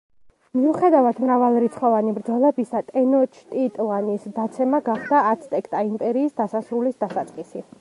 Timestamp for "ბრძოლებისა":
2.15-2.81